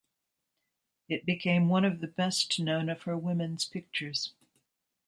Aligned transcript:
It 1.07 1.27
became 1.27 1.69
one 1.69 1.85
of 1.85 1.99
the 2.01 2.07
best 2.07 2.59
known 2.59 2.89
of 2.89 3.03
her 3.03 3.15
women's 3.15 3.65
pictures. 3.65 4.31